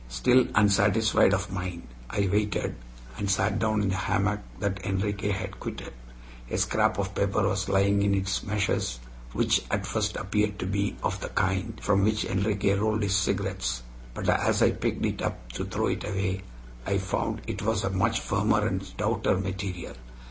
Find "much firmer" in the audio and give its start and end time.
17.93-18.65